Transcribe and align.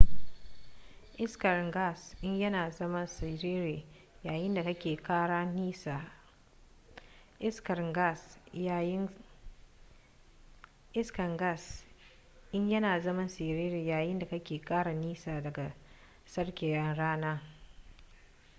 iskar 1.23 1.59
gas 1.71 1.99
in 2.27 2.33
yana 2.41 2.71
zama 2.71 3.07
siriri 3.07 3.85
yayin 4.23 4.53
da 4.53 4.63
kake 14.33 14.61
kara 14.63 14.93
nisa 14.95 15.41
daga 15.41 15.73
tsakiyar 16.25 16.97
rana 16.97 17.41